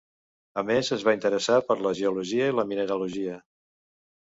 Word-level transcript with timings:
A 0.61 0.63
més 0.69 0.89
es 0.95 1.05
va 1.07 1.13
interessar 1.17 1.59
per 1.69 1.77
la 1.87 1.93
geologia 2.01 2.49
i 2.55 2.59
la 2.63 2.67
mineralogia. 2.73 3.39